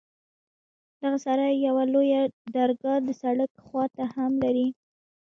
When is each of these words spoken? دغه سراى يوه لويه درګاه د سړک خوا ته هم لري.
دغه 1.01 1.17
سراى 1.25 1.53
يوه 1.67 1.83
لويه 1.93 2.21
درګاه 2.55 2.97
د 3.07 3.09
سړک 3.21 3.51
خوا 3.65 3.85
ته 3.95 4.03
هم 4.15 4.31
لري. 4.43 4.67